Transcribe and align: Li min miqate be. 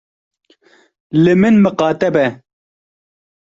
Li 1.21 1.33
min 1.41 1.55
miqate 1.63 2.07
be. 2.15 2.25